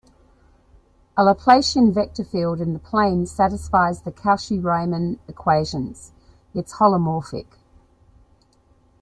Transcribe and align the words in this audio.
A 1.15 1.21
Laplacian 1.23 1.93
vector 1.93 2.23
field 2.23 2.59
in 2.59 2.73
the 2.73 2.79
plane 2.79 3.27
satisfies 3.27 4.01
the 4.01 4.11
Cauchy-Riemann 4.11 5.19
equations: 5.27 6.11
it 6.55 6.65
is 6.65 6.73
holomorphic. 6.73 7.45